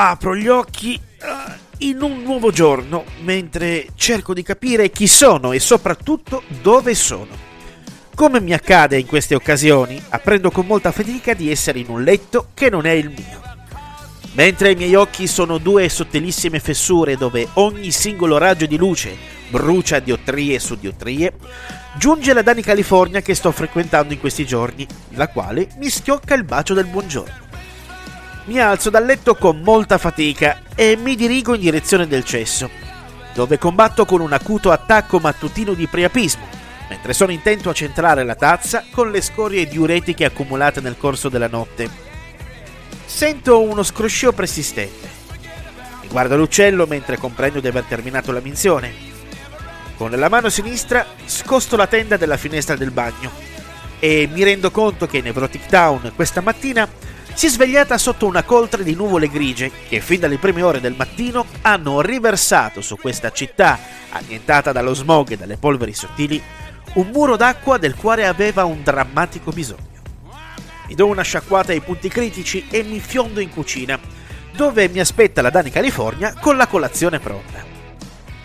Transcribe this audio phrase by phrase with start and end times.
[0.00, 5.58] apro gli occhi uh, in un nuovo giorno mentre cerco di capire chi sono e
[5.58, 7.46] soprattutto dove sono.
[8.14, 12.50] Come mi accade in queste occasioni, apprendo con molta fatica di essere in un letto
[12.54, 13.42] che non è il mio.
[14.32, 19.16] Mentre i miei occhi sono due sottilissime fessure dove ogni singolo raggio di luce
[19.48, 21.32] brucia diottrie su diottrie,
[21.96, 26.44] giunge la Dani California che sto frequentando in questi giorni, la quale mi schiocca il
[26.44, 27.47] bacio del buongiorno.
[28.48, 32.70] Mi alzo dal letto con molta fatica e mi dirigo in direzione del cesso,
[33.34, 36.46] dove combatto con un acuto attacco mattutino di priapismo,
[36.88, 41.46] mentre sono intento a centrare la tazza con le scorie diuretiche accumulate nel corso della
[41.46, 41.90] notte.
[43.04, 45.10] Sento uno scroscio persistente.
[46.00, 48.94] Mi guardo l'uccello mentre comprendo di aver terminato la minzione.
[49.94, 53.30] Con la mano sinistra scosto la tenda della finestra del bagno
[53.98, 56.88] e mi rendo conto che Nevrotic Town questa mattina
[57.38, 60.96] si è svegliata sotto una coltre di nuvole grigie che fin dalle prime ore del
[60.96, 63.78] mattino hanno riversato su questa città,
[64.10, 66.42] annientata dallo smog e dalle polveri sottili,
[66.94, 70.02] un muro d'acqua del quale aveva un drammatico bisogno.
[70.88, 74.00] Mi do una sciacquata ai punti critici e mi fiondo in cucina,
[74.56, 77.64] dove mi aspetta la Dani California con la colazione pronta.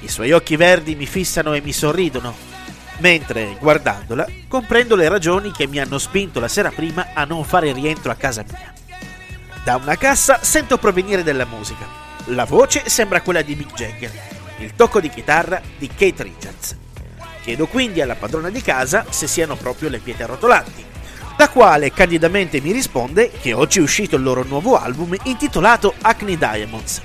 [0.00, 2.34] I suoi occhi verdi mi fissano e mi sorridono,
[2.98, 7.72] mentre, guardandola, comprendo le ragioni che mi hanno spinto la sera prima a non fare
[7.72, 8.80] rientro a casa mia.
[9.64, 11.86] Da una cassa sento provenire della musica.
[12.26, 14.10] La voce sembra quella di Mick Jagger,
[14.58, 16.76] il tocco di chitarra di Kate Richards.
[17.42, 20.84] Chiedo quindi alla padrona di casa se siano proprio le pietre rotolanti,
[21.38, 26.36] la quale candidamente mi risponde che oggi è uscito il loro nuovo album intitolato Acne
[26.36, 27.00] Diamonds.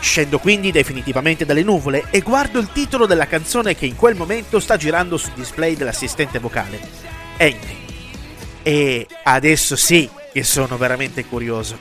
[0.00, 4.58] Scendo quindi definitivamente dalle nuvole e guardo il titolo della canzone che in quel momento
[4.58, 6.80] sta girando sul display dell'assistente vocale,
[7.38, 7.82] Angry.
[8.64, 11.78] E adesso sì, che sono veramente curioso.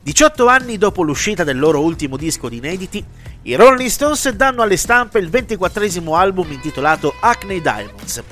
[0.00, 3.04] 18 anni dopo l'uscita del loro ultimo disco di inediti,
[3.42, 8.22] i Rolling Stones danno alle stampe il 24 album intitolato Acne Diamonds.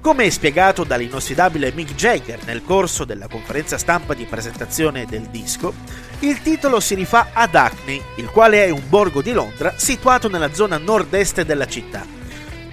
[0.00, 5.74] Come spiegato dall'inossidabile Mick Jagger nel corso della conferenza stampa di presentazione del disco,
[6.20, 10.52] il titolo si rifà ad Acne, il quale è un borgo di Londra situato nella
[10.52, 12.04] zona nord-est della città.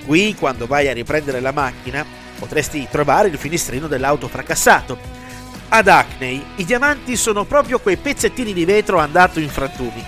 [0.04, 2.04] Qui, quando vai a riprendere la macchina,
[2.40, 5.25] potresti trovare il finestrino dell'auto fracassato,
[5.70, 10.04] ad Acney i diamanti sono proprio quei pezzettini di vetro andato in frantumi.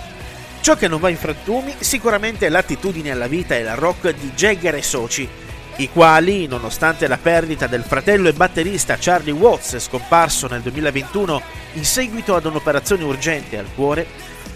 [0.60, 4.30] Ciò che non va in frantumi sicuramente è l'attitudine alla vita e la rock di
[4.34, 5.28] Jagger e soci,
[5.76, 11.42] i quali, nonostante la perdita del fratello e batterista Charlie Watts scomparso nel 2021
[11.74, 14.06] in seguito ad un'operazione urgente al cuore,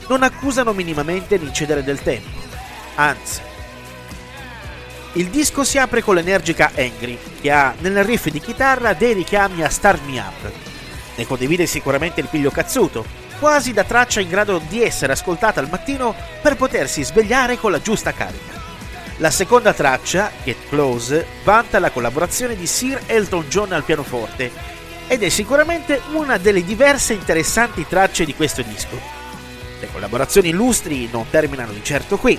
[0.09, 2.41] non accusano minimamente l'incedere del tempo.
[2.97, 3.41] Anzi,
[5.15, 9.63] il disco si apre con l'energica Angry, che ha nel riff di chitarra dei richiami
[9.63, 10.72] a Start Me Up,
[11.17, 13.05] ne condivide sicuramente il piglio cazzuto,
[13.39, 17.81] quasi da traccia in grado di essere ascoltata al mattino per potersi svegliare con la
[17.81, 18.61] giusta carica.
[19.19, 24.51] La seconda traccia, Get Close, vanta la collaborazione di Sir Elton John al pianoforte
[25.06, 28.99] ed è sicuramente una delle diverse interessanti tracce di questo disco.
[29.81, 32.39] Le collaborazioni illustri non terminano di certo qui.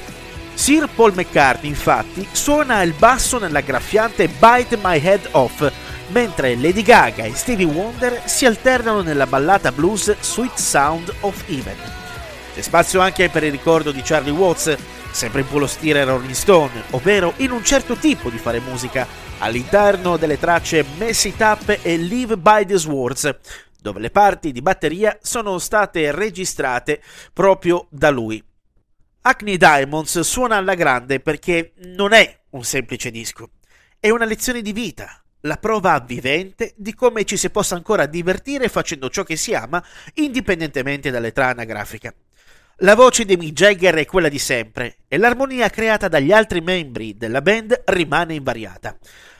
[0.55, 5.71] Sir Paul McCartney infatti suona il basso nella graffiante Bite My Head Off
[6.07, 11.77] mentre Lady Gaga e Stevie Wonder si alternano nella ballata blues Sweet Sound of Even.
[12.53, 14.77] C'è spazio anche per il ricordo di Charlie Watts,
[15.11, 19.07] sempre in quello stile Rolling Stone, ovvero in un certo tipo di fare musica,
[19.39, 23.35] all'interno delle tracce Mess It Up e Live by the Swords,
[23.81, 27.01] dove le parti di batteria sono state registrate
[27.33, 28.43] proprio da lui.
[29.21, 33.51] Acne Diamonds suona alla grande perché non è un semplice disco,
[33.99, 38.69] è una lezione di vita, la prova vivente di come ci si possa ancora divertire
[38.69, 39.83] facendo ciò che si ama,
[40.15, 42.13] indipendentemente dall'età anagrafica.
[42.77, 47.17] La voce di Mick Jagger è quella di sempre e l'armonia creata dagli altri membri
[47.17, 48.97] della band rimane invariata.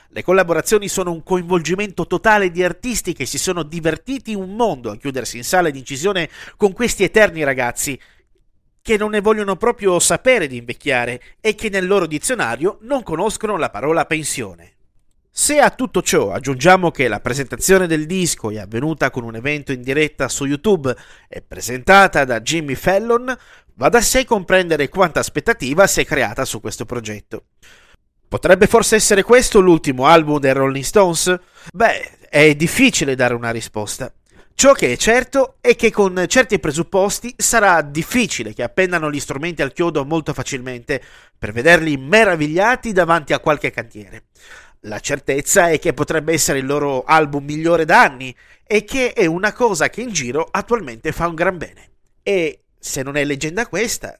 [0.08, 4.96] Le collaborazioni sono un coinvolgimento totale di artisti che si sono divertiti un mondo a
[4.96, 7.98] chiudersi in sala di incisione con questi eterni ragazzi
[8.80, 13.56] che non ne vogliono proprio sapere di invecchiare e che nel loro dizionario non conoscono
[13.56, 14.73] la parola pensione.
[15.36, 19.72] Se a tutto ciò aggiungiamo che la presentazione del disco è avvenuta con un evento
[19.72, 20.94] in diretta su YouTube
[21.28, 23.36] e presentata da Jimmy Fallon,
[23.74, 27.46] va da sé comprendere quanta aspettativa si è creata su questo progetto.
[28.28, 31.36] Potrebbe forse essere questo l'ultimo album dei Rolling Stones?
[31.72, 34.14] Beh, è difficile dare una risposta.
[34.54, 39.62] Ciò che è certo è che con certi presupposti sarà difficile che appendano gli strumenti
[39.62, 41.02] al chiodo molto facilmente
[41.36, 44.26] per vederli meravigliati davanti a qualche cantiere.
[44.86, 48.34] La certezza è che potrebbe essere il loro album migliore da anni
[48.66, 51.90] e che è una cosa che in giro attualmente fa un gran bene.
[52.22, 54.18] E se non è leggenda questa,